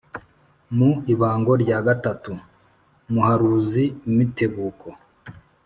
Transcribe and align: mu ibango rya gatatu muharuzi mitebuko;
mu 0.75 0.89
ibango 1.13 1.53
rya 1.63 1.77
gatatu 1.87 2.31
muharuzi 3.11 3.83
mitebuko; 4.15 4.87